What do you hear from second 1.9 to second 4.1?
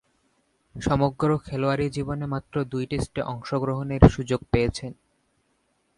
জীবনে মাত্র দুই টেস্টে অংশগ্রহণের